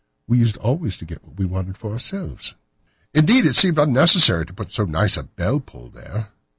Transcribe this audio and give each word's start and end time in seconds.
We 0.25 0.39
used 0.39 0.57
always 0.57 0.97
to 0.97 1.05
get 1.05 1.23
what 1.23 1.37
we 1.37 1.45
wanted 1.45 1.77
for 1.77 1.91
ourselves." 1.91 2.55
"Indeed, 3.13 3.45
it 3.45 3.53
seemed 3.53 3.77
unnecessary 3.77 4.47
to 4.47 4.53
put 4.53 4.71
so 4.71 4.85
nice 4.85 5.15
a 5.15 5.21
bell 5.21 5.59
pull 5.59 5.89
there. 5.91 6.29